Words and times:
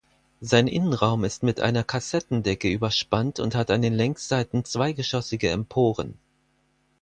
Sein 0.39 0.65
Innenraum 0.65 1.23
ist 1.25 1.43
mit 1.43 1.59
einer 1.59 1.83
Kassettendecke 1.83 2.67
überspannt 2.67 3.39
und 3.39 3.53
hat 3.53 3.69
an 3.69 3.83
den 3.83 3.93
Längsseiten 3.93 4.65
zweigeschossige 4.65 5.49
Emporen. 5.51 6.17